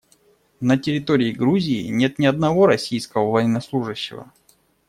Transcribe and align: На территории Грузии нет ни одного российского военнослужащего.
На 0.61 0.79
территории 0.79 1.31
Грузии 1.31 1.89
нет 1.89 2.17
ни 2.17 2.25
одного 2.25 2.65
российского 2.65 3.29
военнослужащего. 3.29 4.33